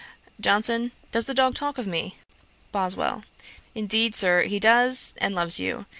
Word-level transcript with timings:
JOHNSON. 0.39 0.93
'Does 1.11 1.25
the 1.25 1.35
dog 1.35 1.53
talk 1.53 1.77
of 1.77 1.85
me?' 1.85 2.15
BOSWELL. 2.71 3.23
'Indeed, 3.75 4.15
Sir, 4.15 4.41
he 4.45 4.59
does, 4.59 5.13
and 5.19 5.35
loves 5.35 5.59
you.' 5.59 5.85